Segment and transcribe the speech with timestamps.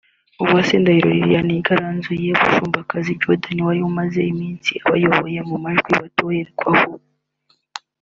[0.43, 6.91] Uwase Ndahiro Liliane yigaranzuye Mushombakazi Jordan wari umaze iminsi abayoboye mu majwi batorerarwaho